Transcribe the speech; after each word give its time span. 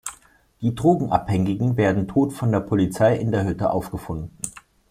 Die 0.61 0.73
Drogenabhängigen 0.73 1.77
werden 1.77 2.07
tot 2.07 2.33
von 2.33 2.51
der 2.51 2.61
Polizei 2.61 3.15
in 3.17 3.31
der 3.31 3.45
Hütte 3.45 3.69
aufgefunden. 3.69 4.31